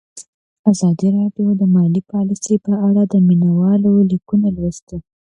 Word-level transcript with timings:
ازادي 0.71 1.07
راډیو 1.17 1.47
د 1.61 1.63
مالي 1.75 2.01
پالیسي 2.11 2.55
په 2.65 2.73
اړه 2.87 3.03
د 3.07 3.13
مینه 3.27 3.49
والو 3.59 3.91
لیکونه 4.11 4.47
لوستي. 4.55 4.97